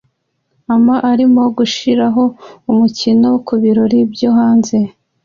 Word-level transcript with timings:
A 0.73 0.75
ma 0.85 0.95
arimo 1.11 1.43
gushiraho 1.57 2.23
umukino 2.71 3.27
kubirori 3.47 3.99
byo 4.13 4.29
hanze 4.37 4.77